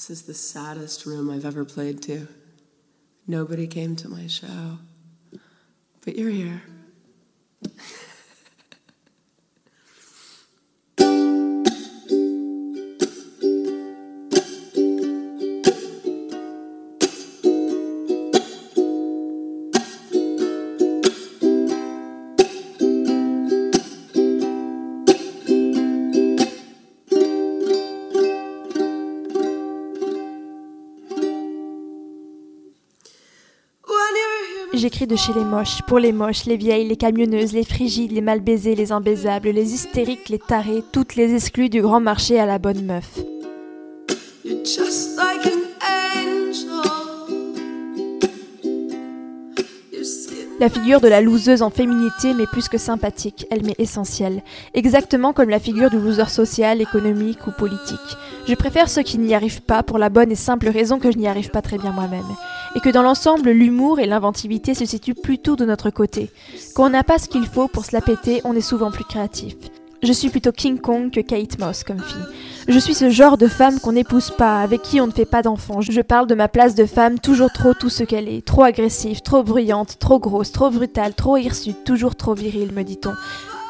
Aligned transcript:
This 0.00 0.08
is 0.08 0.22
the 0.22 0.32
saddest 0.32 1.04
room 1.04 1.28
I've 1.28 1.44
ever 1.44 1.62
played 1.62 2.00
to. 2.04 2.26
Nobody 3.26 3.66
came 3.66 3.96
to 3.96 4.08
my 4.08 4.28
show. 4.28 4.78
But 6.02 6.16
you're 6.16 6.30
here. 6.30 6.62
De 35.08 35.16
chez 35.16 35.32
les 35.32 35.44
moches, 35.44 35.80
pour 35.86 35.98
les 35.98 36.12
moches, 36.12 36.44
les 36.44 36.58
vieilles, 36.58 36.86
les 36.86 36.96
camionneuses, 36.96 37.54
les 37.54 37.64
frigides, 37.64 38.12
les 38.12 38.20
mal 38.20 38.40
baisés, 38.40 38.74
les 38.74 38.92
imbaisables, 38.92 39.48
les 39.48 39.72
hystériques, 39.72 40.28
les 40.28 40.38
tarés, 40.38 40.84
toutes 40.92 41.16
les 41.16 41.34
exclues 41.34 41.70
du 41.70 41.80
grand 41.80 42.00
marché 42.00 42.38
à 42.38 42.44
la 42.44 42.58
bonne 42.58 42.84
meuf. 42.84 43.18
La 50.60 50.68
figure 50.68 51.00
de 51.00 51.08
la 51.08 51.22
loseuse 51.22 51.62
en 51.62 51.70
féminité 51.70 52.34
m'est 52.34 52.46
plus 52.46 52.68
que 52.68 52.76
sympathique, 52.76 53.46
elle 53.50 53.64
m'est 53.64 53.80
essentielle. 53.80 54.42
Exactement 54.74 55.32
comme 55.32 55.48
la 55.48 55.58
figure 55.58 55.88
du 55.88 55.98
loser 55.98 56.28
social, 56.28 56.82
économique 56.82 57.46
ou 57.46 57.50
politique. 57.50 57.98
Je 58.46 58.54
préfère 58.54 58.90
ceux 58.90 59.00
qui 59.00 59.16
n'y 59.16 59.34
arrivent 59.34 59.62
pas 59.62 59.82
pour 59.82 59.96
la 59.96 60.10
bonne 60.10 60.30
et 60.30 60.36
simple 60.36 60.68
raison 60.68 60.98
que 60.98 61.10
je 61.10 61.16
n'y 61.16 61.28
arrive 61.28 61.48
pas 61.48 61.62
très 61.62 61.78
bien 61.78 61.92
moi-même. 61.92 62.20
Et 62.76 62.80
que 62.80 62.90
dans 62.90 63.00
l'ensemble, 63.00 63.48
l'humour 63.48 64.00
et 64.00 64.06
l'inventivité 64.06 64.74
se 64.74 64.84
situent 64.84 65.14
plutôt 65.14 65.56
de 65.56 65.64
notre 65.64 65.88
côté. 65.88 66.28
Quand 66.74 66.84
on 66.84 66.90
n'a 66.90 67.04
pas 67.04 67.18
ce 67.18 67.28
qu'il 67.28 67.46
faut 67.46 67.68
pour 67.68 67.86
se 67.86 67.96
la 67.96 68.02
péter, 68.02 68.42
on 68.44 68.54
est 68.54 68.60
souvent 68.60 68.90
plus 68.90 69.04
créatif. 69.04 69.54
Je 70.02 70.12
suis 70.12 70.30
plutôt 70.30 70.52
King 70.52 70.78
Kong 70.78 71.10
que 71.10 71.20
Kate 71.20 71.58
Moss 71.58 71.84
comme 71.84 71.98
fille. 71.98 72.24
Je 72.68 72.78
suis 72.78 72.94
ce 72.94 73.10
genre 73.10 73.36
de 73.36 73.48
femme 73.48 73.80
qu'on 73.80 73.92
n'épouse 73.92 74.30
pas, 74.30 74.62
avec 74.62 74.80
qui 74.80 75.00
on 75.00 75.06
ne 75.06 75.12
fait 75.12 75.26
pas 75.26 75.42
d'enfants. 75.42 75.82
Je 75.82 76.00
parle 76.00 76.26
de 76.26 76.34
ma 76.34 76.48
place 76.48 76.74
de 76.74 76.86
femme 76.86 77.18
toujours 77.18 77.52
trop 77.52 77.74
tout 77.74 77.90
ce 77.90 78.04
qu'elle 78.04 78.28
est, 78.28 78.44
trop 78.44 78.62
agressive, 78.62 79.20
trop 79.20 79.42
bruyante, 79.42 79.98
trop 79.98 80.18
grosse, 80.18 80.52
trop 80.52 80.70
brutale, 80.70 81.14
trop 81.14 81.36
hirsute, 81.36 81.84
toujours 81.84 82.16
trop 82.16 82.32
virile, 82.32 82.72
me 82.72 82.82
dit-on. 82.82 83.12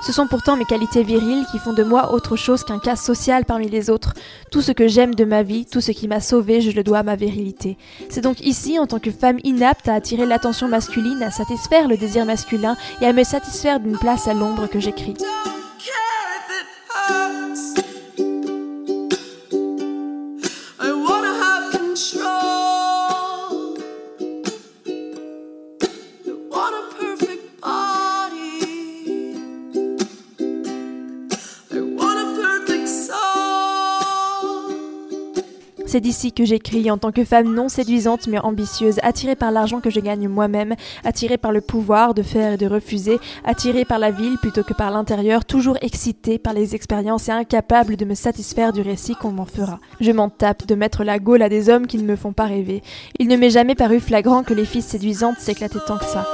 Ce 0.03 0.13
sont 0.13 0.29
pourtant 0.29 0.57
mes 0.57 0.65
qualités 0.65 1.03
viriles 1.03 1.45
qui 1.51 1.59
font 1.59 1.75
de 1.75 1.83
moi 1.83 2.15
autre 2.15 2.37
chose 2.37 2.65
qu'un 2.65 2.79
cas 2.79 2.97
social 2.97 3.45
parmi 3.45 3.69
les 3.69 3.91
autres. 3.91 4.15
Tout 4.51 4.63
ce 4.63 4.73
que 4.73 4.89
j'aime 4.89 5.15
de 5.15 5.25
ma 5.25 5.43
vie, 5.43 5.67
tout 5.67 5.83
ce 5.83 5.91
qui 5.91 6.09
m'a 6.09 6.21
sauvée, 6.21 6.61
je 6.61 6.71
le 6.71 6.85
dois 6.85 6.99
à 6.99 7.03
ma 7.03 7.17
virilité. 7.17 7.77
C'est 8.09 8.23
donc 8.23 8.41
ici, 8.41 8.79
en 8.79 8.87
tant 8.87 8.99
que 8.99 9.11
femme 9.11 9.39
inapte 9.45 9.89
à 9.89 9.95
attirer 9.95 10.27
l'attention 10.27 10.69
masculine, 10.69 11.23
à 11.23 11.31
satisfaire 11.31 11.89
le 11.89 11.97
désir 11.97 12.25
masculin 12.25 12.77
et 13.03 13.07
à 13.07 13.13
me 13.13 13.25
satisfaire 13.25 13.81
d'une 13.81 13.99
place 13.99 14.27
à 14.27 14.33
l'ombre 14.33 14.69
que 14.69 14.81
j'écris. 14.81 15.17
C'est 36.01 36.05
d'ici 36.05 36.33
que 36.33 36.47
j'écris 36.47 36.91
en 36.91 36.97
tant 36.97 37.13
que 37.13 37.27
femme 37.27 37.55
non 37.55 37.69
séduisante 37.69 38.27
mais 38.27 38.39
ambitieuse, 38.39 38.99
attirée 39.03 39.37
par 39.37 39.51
l'argent 39.51 39.81
que 39.81 39.91
je 39.91 40.01
gagne 40.01 40.29
moi-même, 40.29 40.75
attirée 41.05 41.37
par 41.37 41.53
le 41.53 41.61
pouvoir 41.61 42.15
de 42.15 42.23
faire 42.23 42.55
et 42.55 42.57
de 42.57 42.67
refuser, 42.67 43.19
attirée 43.45 43.85
par 43.85 43.99
la 43.99 44.11
ville 44.11 44.39
plutôt 44.39 44.63
que 44.63 44.73
par 44.73 44.91
l'intérieur, 44.91 45.45
toujours 45.45 45.77
excitée 45.83 46.39
par 46.39 46.55
les 46.55 46.75
expériences 46.75 47.29
et 47.29 47.33
incapable 47.33 47.97
de 47.97 48.07
me 48.07 48.15
satisfaire 48.15 48.73
du 48.73 48.81
récit 48.81 49.15
qu'on 49.15 49.33
m'en 49.33 49.45
fera. 49.45 49.79
Je 50.01 50.11
m'en 50.11 50.31
tape 50.31 50.65
de 50.65 50.75
mettre 50.75 51.05
la 51.05 51.19
gaule 51.19 51.43
à 51.43 51.51
des 51.51 51.69
hommes 51.69 51.87
qui 51.87 51.99
ne 51.99 52.07
me 52.07 52.17
font 52.17 52.33
pas 52.33 52.47
rêver. 52.47 52.83
Il 53.19 53.29
ne 53.29 53.37
m'est 53.37 53.51
jamais 53.51 53.75
paru 53.75 54.01
flagrant 54.01 54.43
que 54.43 54.55
les 54.55 54.65
filles 54.65 54.81
séduisantes 54.81 55.39
s'éclataient 55.39 55.81
tant 55.87 55.99
que 55.99 56.07
ça. 56.07 56.27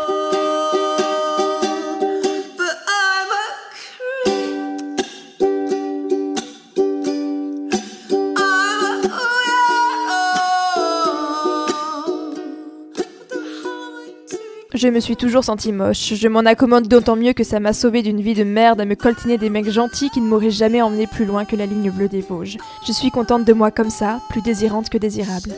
Je 14.87 14.93
me 14.93 15.01
suis 15.01 15.17
toujours 15.17 15.43
sentie 15.43 15.73
moche. 15.73 16.15
Je 16.15 16.29
m'en 16.29 16.47
accommode 16.47 16.87
d'autant 16.87 17.17
mieux 17.17 17.33
que 17.33 17.43
ça 17.43 17.59
m'a 17.59 17.73
sauvé 17.73 18.03
d'une 18.03 18.21
vie 18.21 18.35
de 18.35 18.45
merde 18.45 18.81
à 18.81 18.85
me 18.85 18.95
coltiner 18.95 19.37
des 19.37 19.51
mecs 19.51 19.69
gentils 19.69 20.11
qui 20.11 20.21
ne 20.21 20.29
m'auraient 20.29 20.53
jamais 20.53 20.81
emmené 20.81 21.09
plus 21.09 21.25
loin 21.25 21.45
que 21.45 21.57
la 21.57 21.67
ligne 21.67 21.91
bleue 21.91 22.07
des 22.07 22.21
Vosges. 22.21 22.57
Je 22.87 22.93
suis 22.93 23.11
contente 23.11 23.45
de 23.45 23.53
moi 23.53 23.73
comme 23.73 23.91
ça, 23.91 24.21
plus 24.31 24.43
désirante 24.43 24.89
que 24.89 24.99
désirable. 24.99 25.57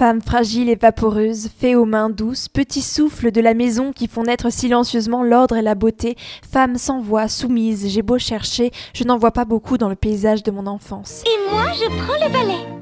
Femme 0.00 0.22
fragile 0.22 0.70
et 0.70 0.76
vaporeuse, 0.76 1.50
fée 1.58 1.76
aux 1.76 1.84
mains 1.84 2.08
douces, 2.08 2.48
petit 2.48 2.80
souffle 2.80 3.30
de 3.30 3.40
la 3.42 3.52
maison 3.52 3.92
qui 3.92 4.08
font 4.08 4.22
naître 4.22 4.50
silencieusement 4.50 5.22
l'ordre 5.22 5.58
et 5.58 5.60
la 5.60 5.74
beauté, 5.74 6.16
femme 6.50 6.78
sans 6.78 7.02
voix, 7.02 7.28
soumise, 7.28 7.86
j'ai 7.86 8.00
beau 8.00 8.16
chercher, 8.16 8.70
je 8.94 9.04
n'en 9.04 9.18
vois 9.18 9.32
pas 9.32 9.44
beaucoup 9.44 9.76
dans 9.76 9.90
le 9.90 9.96
paysage 9.96 10.42
de 10.42 10.50
mon 10.50 10.66
enfance. 10.66 11.22
Et 11.26 11.52
moi, 11.52 11.66
je 11.74 11.84
prends 11.98 12.14
le 12.14 12.32
balai. 12.32 12.80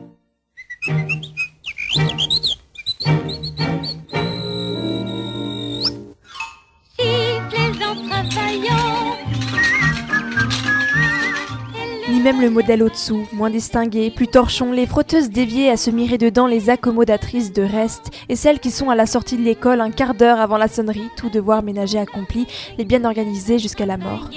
Même 12.19 12.43
le 12.43 12.51
modèle 12.51 12.83
au-dessous, 12.83 13.27
moins 13.33 13.49
distingué, 13.49 14.11
plus 14.11 14.29
torchon, 14.29 14.73
les 14.73 14.87
frotteuses 14.87 15.31
déviées 15.31 15.71
à 15.71 15.79
se 15.79 15.91
mirer 15.91 16.19
dedans 16.19 16.47
les 16.47 16.69
accommodatrices 16.69 17.55
de 17.55 17.63
reste, 17.63 18.11
et 18.29 18.37
celles 18.37 18.59
qui 18.59 18.71
sont 18.71 18.91
à 18.91 18.95
la 18.95 19.07
sortie 19.07 19.39
de 19.39 19.43
l'école 19.43 19.81
un 19.81 19.91
quart 19.91 20.13
d'heure 20.13 20.39
avant 20.39 20.59
la 20.59 20.69
sonnerie, 20.69 21.09
tout 21.17 21.31
devoir 21.31 21.63
ménager 21.63 21.99
accompli, 21.99 22.47
les 22.77 22.85
bien 22.85 23.05
organisées 23.07 23.59
jusqu'à 23.59 23.87
la 23.87 23.97
mort. 23.97 24.29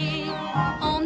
En 0.81 1.01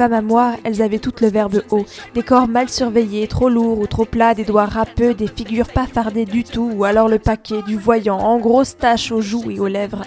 femmes 0.00 0.12
à 0.14 0.22
moi, 0.22 0.54
elles 0.64 0.80
avaient 0.80 0.98
toutes 0.98 1.20
le 1.20 1.28
verbe 1.28 1.62
haut, 1.68 1.84
des 2.14 2.22
corps 2.22 2.48
mal 2.48 2.70
surveillés, 2.70 3.28
trop 3.28 3.50
lourds 3.50 3.78
ou 3.78 3.86
trop 3.86 4.06
plats, 4.06 4.32
des 4.32 4.44
doigts 4.44 4.64
râpeux, 4.64 5.12
des 5.12 5.26
figures 5.26 5.68
pas 5.68 5.86
fardées 5.86 6.24
du 6.24 6.42
tout, 6.42 6.72
ou 6.74 6.84
alors 6.84 7.06
le 7.06 7.18
paquet, 7.18 7.60
du 7.66 7.76
voyant, 7.76 8.16
en 8.16 8.38
grosses 8.38 8.78
taches 8.78 9.12
aux 9.12 9.20
joues 9.20 9.50
et 9.50 9.60
aux 9.60 9.66
lèvres. 9.66 10.04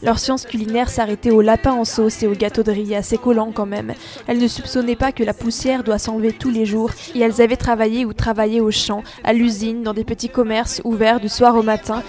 Leur 0.00 0.20
science 0.20 0.46
culinaire 0.46 0.88
s'arrêtait 0.88 1.32
au 1.32 1.40
lapin 1.40 1.72
en 1.72 1.84
sauce 1.84 2.22
et 2.22 2.28
au 2.28 2.36
gâteau 2.36 2.62
de 2.62 2.70
riz, 2.70 2.94
assez 2.94 3.18
collant 3.18 3.50
quand 3.52 3.66
même. 3.66 3.94
Elles 4.28 4.38
ne 4.38 4.46
soupçonnaient 4.46 4.94
pas 4.94 5.10
que 5.10 5.24
la 5.24 5.34
poussière 5.34 5.82
doit 5.82 5.98
s'enlever 5.98 6.32
tous 6.32 6.50
les 6.50 6.64
jours, 6.64 6.92
et 7.16 7.18
elles 7.18 7.42
avaient 7.42 7.56
travaillé 7.56 8.04
ou 8.04 8.12
travaillé 8.12 8.60
au 8.60 8.70
champ, 8.70 9.02
à 9.24 9.32
l'usine, 9.32 9.82
dans 9.82 9.92
des 9.92 10.04
petits 10.04 10.28
commerces 10.28 10.80
ouverts 10.84 11.18
du 11.18 11.28
soir 11.28 11.56
au 11.56 11.64
matin. 11.64 12.04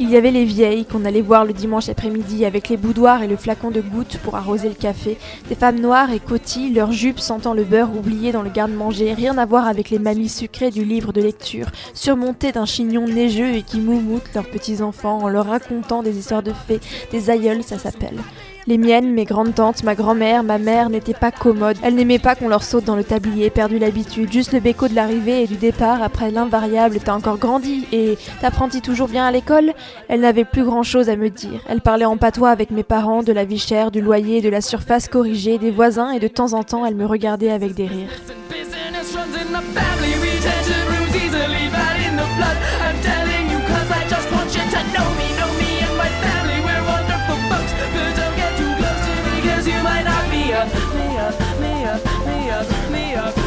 Il 0.00 0.10
y 0.10 0.16
avait 0.16 0.30
les 0.30 0.44
vieilles 0.44 0.84
qu'on 0.84 1.04
allait 1.04 1.22
voir 1.22 1.44
le 1.44 1.52
dimanche 1.52 1.88
après-midi 1.88 2.44
avec 2.44 2.68
les 2.68 2.76
boudoirs 2.76 3.22
et 3.22 3.28
le 3.28 3.36
flacon 3.36 3.70
de 3.70 3.80
gouttes 3.80 4.18
pour 4.22 4.36
arroser 4.36 4.68
le 4.68 4.74
café, 4.74 5.16
des 5.48 5.54
femmes 5.54 5.80
noires 5.80 6.12
et 6.12 6.20
cotis, 6.20 6.72
leurs 6.72 6.92
jupes 6.92 7.20
sentant 7.20 7.54
le 7.54 7.64
beurre 7.64 7.96
oublié 7.96 8.32
dans 8.32 8.42
le 8.42 8.50
garde-manger, 8.50 9.14
rien 9.14 9.38
à 9.38 9.46
voir 9.46 9.66
avec 9.66 9.90
les 9.90 9.98
mamies 9.98 10.28
sucrées 10.28 10.70
du 10.70 10.84
livre 10.84 11.12
de 11.12 11.22
lecture, 11.22 11.66
surmontées 11.94 12.52
d'un 12.52 12.66
chignon 12.66 13.06
neigeux 13.06 13.54
et 13.54 13.62
qui 13.62 13.80
moumoutent 13.80 14.34
leurs 14.34 14.48
petits-enfants 14.48 15.22
en 15.22 15.28
leur 15.28 15.46
racontant 15.46 16.02
des 16.02 16.18
histoires 16.18 16.42
de 16.42 16.52
fées, 16.66 16.80
des 17.10 17.30
aïeuls 17.30 17.62
ça 17.62 17.78
s'appelle. 17.78 18.18
Les 18.66 18.78
miennes, 18.78 19.12
mes 19.12 19.26
grandes-tantes, 19.26 19.84
ma 19.84 19.94
grand-mère, 19.94 20.42
ma 20.42 20.56
mère 20.56 20.88
n'étaient 20.88 21.12
pas 21.12 21.30
commodes. 21.30 21.76
Elles 21.82 21.94
n'aimaient 21.94 22.18
pas 22.18 22.34
qu'on 22.34 22.48
leur 22.48 22.62
saute 22.62 22.84
dans 22.84 22.96
le 22.96 23.04
tablier, 23.04 23.50
perdu 23.50 23.78
l'habitude. 23.78 24.32
Juste 24.32 24.52
le 24.52 24.60
béco 24.60 24.88
de 24.88 24.94
l'arrivée 24.94 25.42
et 25.42 25.46
du 25.46 25.56
départ, 25.56 26.02
après 26.02 26.30
l'invariable 26.30 26.98
T'as 27.04 27.12
encore 27.12 27.36
grandi 27.36 27.86
et 27.92 28.16
t'apprendis 28.40 28.80
toujours 28.80 29.08
bien 29.08 29.26
à 29.26 29.32
l'école 29.32 29.74
Elles 30.08 30.20
n'avaient 30.20 30.46
plus 30.46 30.64
grand-chose 30.64 31.10
à 31.10 31.16
me 31.16 31.28
dire. 31.28 31.60
Elles 31.68 31.82
parlaient 31.82 32.06
en 32.06 32.16
patois 32.16 32.50
avec 32.50 32.70
mes 32.70 32.84
parents, 32.84 33.22
de 33.22 33.32
la 33.32 33.44
vie 33.44 33.58
chère, 33.58 33.90
du 33.90 34.00
loyer, 34.00 34.40
de 34.40 34.48
la 34.48 34.62
surface 34.62 35.08
corrigée, 35.08 35.58
des 35.58 35.70
voisins 35.70 36.10
et 36.12 36.18
de 36.18 36.28
temps 36.28 36.54
en 36.54 36.62
temps 36.62 36.86
elles 36.86 36.94
me 36.94 37.06
regardaient 37.06 37.50
avec 37.50 37.74
des 37.74 37.86
rires. 37.86 38.33
up, 50.64 50.94
me 50.94 51.16
up, 51.18 51.60
me 51.60 51.84
up, 51.84 52.26
me 52.26 52.50
up, 52.50 52.90
me 52.90 53.14
up. 53.14 53.43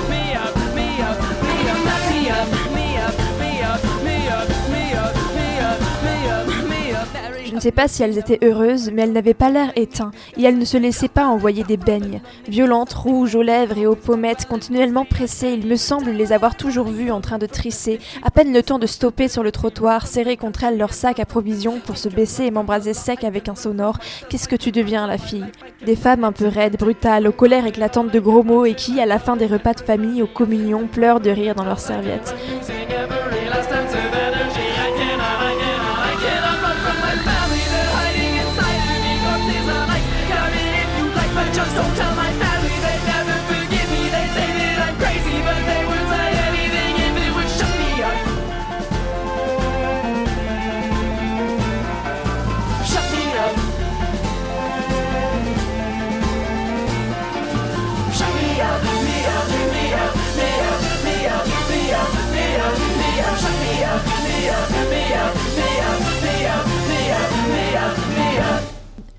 Ne 7.57 7.61
sais 7.61 7.71
pas 7.71 7.87
si 7.87 8.03
elles 8.03 8.17
étaient 8.17 8.39
heureuses, 8.43 8.91
mais 8.91 9.01
elles 9.01 9.11
n'avaient 9.11 9.33
pas 9.33 9.49
l'air 9.49 9.71
éteintes, 9.75 10.13
et 10.37 10.43
elles 10.43 10.57
ne 10.57 10.65
se 10.65 10.77
laissaient 10.77 11.07
pas 11.07 11.25
envoyer 11.25 11.63
des 11.63 11.77
beignes. 11.77 12.21
Violentes, 12.47 12.93
rouges 12.93 13.35
aux 13.35 13.41
lèvres 13.41 13.77
et 13.77 13.87
aux 13.87 13.95
pommettes, 13.95 14.45
continuellement 14.45 15.05
pressées, 15.05 15.57
il 15.59 15.67
me 15.67 15.75
semble 15.75 16.11
les 16.11 16.31
avoir 16.33 16.55
toujours 16.55 16.87
vues 16.87 17.11
en 17.11 17.19
train 17.19 17.39
de 17.39 17.47
trisser, 17.47 17.99
à 18.23 18.29
peine 18.29 18.53
le 18.53 18.63
temps 18.63 18.79
de 18.79 18.85
stopper 18.85 19.27
sur 19.27 19.43
le 19.43 19.51
trottoir, 19.51 20.07
serrer 20.07 20.37
contre 20.37 20.63
elles 20.63 20.77
leur 20.77 20.93
sac 20.93 21.19
à 21.19 21.25
provisions 21.25 21.79
pour 21.83 21.97
se 21.97 22.09
baisser 22.09 22.45
et 22.45 22.51
m'embraser 22.51 22.93
sec 22.93 23.23
avec 23.23 23.49
un 23.49 23.55
sonore. 23.55 23.97
Qu'est-ce 24.29 24.47
que 24.47 24.55
tu 24.55 24.71
deviens, 24.71 25.07
la 25.07 25.17
fille? 25.17 25.45
Des 25.85 25.95
femmes 25.95 26.23
un 26.23 26.31
peu 26.31 26.47
raides, 26.47 26.77
brutales, 26.77 27.27
aux 27.27 27.31
colères 27.31 27.65
éclatantes 27.65 28.11
de 28.11 28.19
gros 28.19 28.43
mots 28.43 28.65
et 28.65 28.75
qui, 28.75 28.99
à 28.99 29.05
la 29.05 29.19
fin 29.19 29.35
des 29.35 29.47
repas 29.47 29.73
de 29.73 29.81
famille, 29.81 30.21
aux 30.21 30.27
communions, 30.27 30.87
pleurent 30.87 31.21
de 31.21 31.31
rire 31.31 31.55
dans 31.55 31.65
leurs 31.65 31.79
serviettes. 31.79 32.35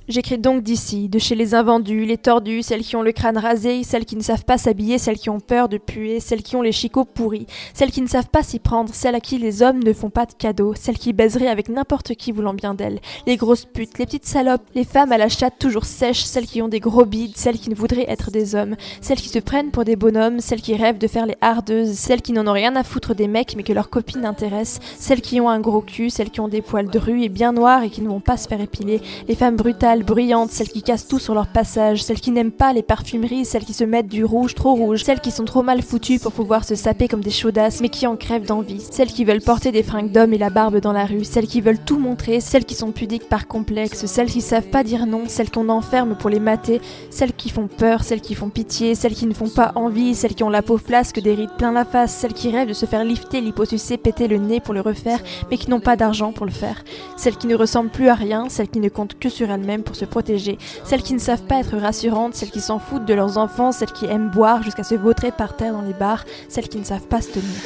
J'écris 0.09 0.39
donc 0.39 0.63
d'ici, 0.63 1.11
de 1.11 1.19
chez 1.19 1.35
les 1.35 1.55
invendus, 1.55 2.07
les 2.07 2.17
tordus, 2.17 2.63
celles 2.63 2.81
qui 2.81 2.97
ont 2.97 3.03
le 3.03 3.13
crâne 3.13 3.37
rasé, 3.37 3.83
celles 3.85 4.07
qui 4.07 4.17
ne 4.17 4.23
savent 4.23 4.47
pas 4.47 4.57
s'habiller, 4.57 4.97
celles 4.97 5.19
qui 5.19 5.29
ont 5.29 5.39
peur 5.39 5.69
de 5.69 5.77
puer, 5.77 6.19
celles 6.19 6.43
qui 6.43 6.57
ont 6.57 6.63
les 6.63 6.73
chicots 6.73 7.05
pourris, 7.05 7.47
celles 7.75 7.91
qui 7.91 8.01
ne 8.01 8.07
savent 8.07 8.31
pas 8.31 8.43
s'y 8.43 8.59
prendre, 8.59 8.95
celles 8.95 9.15
à 9.15 9.21
qui 9.21 9.37
les 9.37 9.63
hommes 9.63 9.83
ne 9.83 9.93
font 9.93 10.09
pas 10.09 10.25
de 10.25 10.33
cadeaux, 10.33 10.73
celles 10.75 10.97
qui 10.97 11.13
baiseraient 11.13 11.49
avec 11.49 11.69
n'importe 11.69 12.15
qui 12.15 12.33
voulant 12.33 12.55
bien 12.55 12.73
d'elles, 12.73 13.01
les 13.27 13.37
grosses 13.37 13.67
putes, 13.67 13.99
les 13.99 14.07
petites 14.07 14.25
salopes, 14.25 14.63
les 14.75 14.85
femmes 14.85 15.13
à 15.13 15.19
la 15.19 15.29
chatte 15.29 15.59
toujours 15.59 15.85
sèche, 15.85 16.25
celles 16.25 16.47
qui 16.47 16.63
ont 16.63 16.69
des 16.69 16.81
gros 16.81 17.05
bides, 17.05 17.37
celles 17.37 17.59
qui 17.59 17.69
ne 17.69 17.75
voudraient 17.75 18.07
être 18.09 18.31
des 18.31 18.55
hommes, 18.55 18.77
celles 19.03 19.21
qui 19.21 19.29
se 19.29 19.39
prennent 19.39 19.73
pour 19.73 19.85
des 19.85 19.97
bonhommes, 19.97 20.41
celles 20.41 20.63
qui 20.63 20.75
rêvent 20.75 20.97
de 20.97 21.07
faire 21.07 21.27
les 21.27 21.37
hardeuses, 21.43 21.93
celles 21.93 22.23
qui 22.23 22.33
n'en 22.33 22.47
ont 22.47 22.53
rien 22.53 22.77
à 22.77 22.83
foutre 22.83 23.15
des 23.15 23.29
mecs 23.29 23.57
mais 23.57 23.63
que 23.63 23.75
leurs 23.75 23.91
copines 23.91 24.25
intéressent, 24.25 24.81
celles 24.99 25.21
qui 25.21 25.39
ont 25.39 25.51
un 25.51 25.61
gros 25.61 25.83
cul, 25.83 26.09
celles 26.09 26.31
qui 26.31 26.41
ont 26.41 26.49
des 26.49 26.63
poils 26.63 26.89
drus 26.89 27.25
et 27.25 27.29
bien 27.29 27.53
noirs 27.53 27.83
et 27.83 27.91
qui 27.91 28.01
ne 28.01 28.09
vont 28.09 28.21
pas 28.21 28.39
se 28.39 28.49
faire 28.49 28.63
épiler, 28.63 29.03
les 29.29 29.35
femmes 29.35 29.57
brutales 29.57 29.98
bruyantes, 30.05 30.51
celles 30.51 30.69
qui 30.69 30.83
cassent 30.83 31.07
tout 31.09 31.19
sur 31.19 31.35
leur 31.35 31.47
passage, 31.47 32.03
celles 32.03 32.21
qui 32.21 32.31
n'aiment 32.31 32.51
pas 32.51 32.73
les 32.73 32.83
parfumeries, 32.83 33.45
celles 33.45 33.65
qui 33.65 33.75
se 33.75 33.85
mettent 33.85 34.09
du 34.09 34.25
rouge 34.25 34.55
trop 34.55 34.75
rouge, 34.75 35.05
celles 35.05 35.21
qui 35.21 35.31
sont 35.31 35.45
trop 35.45 35.63
mal 35.63 35.83
foutues 35.83 36.19
pour 36.19 36.33
pouvoir 36.33 36.65
se 36.65 36.75
saper 36.75 37.09
comme 37.09 37.21
des 37.21 37.31
chaudasses 37.31 37.81
mais 37.81 37.89
qui 37.89 38.07
en 38.07 38.17
crèvent 38.17 38.47
d'envie, 38.47 38.85
celles 38.91 39.13
qui 39.13 39.25
veulent 39.25 39.43
porter 39.43 39.73
des 39.73 39.83
fringues 39.83 40.13
d'hommes 40.13 40.33
et 40.33 40.39
la 40.39 40.51
barbe 40.51 40.81
dans 40.81 40.93
la 40.93 41.07
rue, 41.07 41.25
celles 41.25 41.47
qui 41.47 41.61
veulent 41.61 41.79
tout 41.85 41.99
montrer, 41.99 42.41
celles 42.41 42.65
qui 42.65 42.75
sont 42.75 42.93
pudiques 42.93 43.29
par 43.29 43.47
complexe, 43.47 44.07
celles 44.07 44.31
qui 44.31 44.41
savent 44.41 44.69
pas 44.69 44.83
dire 44.83 45.07
non, 45.07 45.23
celles 45.27 45.51
qu'on 45.51 45.69
enferme 45.69 46.17
pour 46.17 46.31
les 46.31 46.41
mater, 46.41 46.81
celles 47.11 47.33
qui 47.33 47.51
font 47.51 47.69
peur, 47.69 48.05
celles 48.05 48.21
qui 48.21 48.35
font 48.35 48.49
pitié, 48.51 48.95
celles 48.95 49.15
qui 49.15 49.27
ne 49.27 49.35
font 49.35 49.49
pas 49.49 49.73
envie, 49.75 50.15
celles 50.15 50.35
qui 50.35 50.45
ont 50.45 50.51
la 50.51 50.63
peau 50.63 50.79
flasque, 50.79 51.21
des 51.21 51.35
rides 51.35 51.57
plein 51.57 51.73
la 51.73 51.85
face, 51.85 52.15
celles 52.15 52.35
qui 52.35 52.51
rêvent 52.51 52.69
de 52.69 52.73
se 52.73 52.87
faire 52.87 53.05
lifter, 53.05 53.41
liposucer, 53.41 53.97
péter 53.97 54.29
le 54.29 54.39
nez 54.39 54.61
pour 54.61 54.75
le 54.75 54.81
refaire, 54.81 55.21
mais 55.51 55.57
qui 55.57 55.71
n'ont 55.71 55.81
pas 55.81 55.97
d'argent 55.97 56.33
pour 56.33 56.47
le 56.47 56.53
faire, 56.53 56.85
celles 57.17 57.37
qui 57.37 57.47
ne 57.47 57.55
ressemblent 57.55 57.91
plus 57.91 58.09
à 58.09 58.15
rien, 58.15 58.49
celles 58.49 58.69
qui 58.69 58.81
ne 58.81 58.89
comptent 58.89 59.19
que 59.19 59.29
sur 59.29 59.51
elles-mêmes 59.51 59.83
pour 59.89 59.97
se 59.97 60.05
protéger, 60.05 60.59
celles 60.85 61.03
qui 61.03 61.15
ne 61.15 61.19
savent 61.19 61.43
pas 61.43 61.57
être 61.57 61.77
rassurantes, 61.77 62.35
celles 62.35 62.51
qui 62.51 62.61
s'en 62.61 62.79
foutent 62.79 63.07
de 63.07 63.15
leurs 63.15 63.39
enfants, 63.39 63.73
celles 63.73 63.93
qui 63.93 64.05
aiment 64.05 64.31
boire 64.31 64.63
jusqu'à 64.63 64.85
se 64.85 64.95
vautrer 64.95 65.33
par 65.33 65.57
terre 65.57 65.73
dans 65.73 65.83
les 65.83 65.95
bars, 65.95 66.25
celles 66.49 66.69
qui 66.69 66.79
ne 66.79 66.85
savent 66.85 67.09
pas 67.09 67.23
se 67.23 67.31
tenir. 67.31 67.57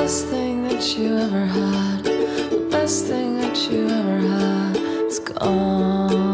Best 0.00 0.30
thing 0.30 0.64
that 0.66 0.96
you 0.98 1.16
ever 1.16 1.46
had. 1.46 2.04
The 2.04 2.68
best 2.72 3.06
thing 3.06 3.36
that 3.38 3.70
you 3.70 3.86
ever 3.86 4.18
had 4.18 4.76
is 5.06 5.18
gone 5.20 6.29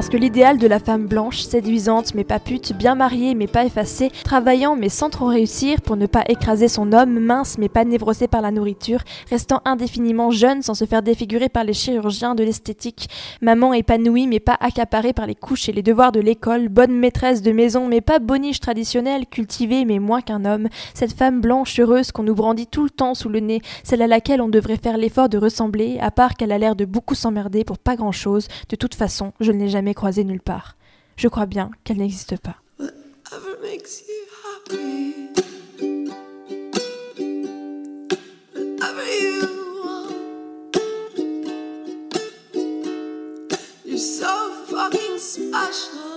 Parce 0.00 0.08
que 0.08 0.16
l'idéal 0.16 0.56
de 0.56 0.66
la 0.66 0.78
femme 0.78 1.06
blanche, 1.06 1.40
séduisante 1.42 2.14
mais 2.14 2.24
pas 2.24 2.38
pute, 2.38 2.72
bien 2.72 2.94
mariée 2.94 3.34
mais 3.34 3.46
pas 3.46 3.66
effacée, 3.66 4.10
travaillant 4.24 4.74
mais 4.74 4.88
sans 4.88 5.10
trop 5.10 5.26
réussir 5.26 5.82
pour 5.82 5.96
ne 5.96 6.06
pas 6.06 6.24
écraser 6.26 6.68
son 6.68 6.94
homme, 6.94 7.20
mince 7.20 7.58
mais 7.58 7.68
pas 7.68 7.84
névrosée 7.84 8.26
par 8.26 8.40
la 8.40 8.50
nourriture, 8.50 9.02
restant 9.28 9.60
indéfiniment 9.66 10.30
jeune 10.30 10.62
sans 10.62 10.72
se 10.72 10.86
faire 10.86 11.02
défigurer 11.02 11.50
par 11.50 11.64
les 11.64 11.74
chirurgiens 11.74 12.34
de 12.34 12.42
l'esthétique, 12.42 13.10
maman 13.42 13.74
épanouie 13.74 14.26
mais 14.26 14.40
pas 14.40 14.56
accaparée 14.58 15.12
par 15.12 15.26
les 15.26 15.34
couches 15.34 15.68
et 15.68 15.72
les 15.72 15.82
devoirs 15.82 16.12
de 16.12 16.20
l'école, 16.20 16.70
bonne 16.70 16.94
maîtresse 16.94 17.42
de 17.42 17.52
maison 17.52 17.86
mais 17.86 18.00
pas 18.00 18.20
boniche 18.20 18.60
traditionnelle, 18.60 19.26
cultivée 19.26 19.84
mais 19.84 19.98
moins 19.98 20.22
qu'un 20.22 20.46
homme, 20.46 20.68
cette 20.94 21.12
femme 21.12 21.42
blanche 21.42 21.78
heureuse 21.78 22.10
qu'on 22.10 22.22
nous 22.22 22.34
brandit 22.34 22.68
tout 22.68 22.84
le 22.84 22.90
temps 22.90 23.14
sous 23.14 23.28
le 23.28 23.40
nez, 23.40 23.60
celle 23.84 24.00
à 24.00 24.06
laquelle 24.06 24.40
on 24.40 24.48
devrait 24.48 24.78
faire 24.82 24.96
l'effort 24.96 25.28
de 25.28 25.36
ressembler, 25.36 25.98
à 26.00 26.10
part 26.10 26.36
qu'elle 26.36 26.52
a 26.52 26.58
l'air 26.58 26.74
de 26.74 26.86
beaucoup 26.86 27.14
s'emmerder 27.14 27.64
pour 27.64 27.76
pas 27.76 27.96
grand 27.96 28.12
chose, 28.12 28.48
de 28.70 28.76
toute 28.76 28.94
façon, 28.94 29.34
je 29.40 29.52
ne 29.52 29.58
l'ai 29.58 29.68
jamais 29.68 29.89
jamais 29.90 29.94
croisée 29.94 30.24
nulle 30.24 30.40
part. 30.40 30.76
Je 31.16 31.26
crois 31.26 31.46
bien 31.46 31.70
qu'elle 31.84 31.98
n'existe 31.98 32.36
pas. 32.36 32.56
so 43.98 44.64
fucking 44.66 45.18
special. 45.18 46.09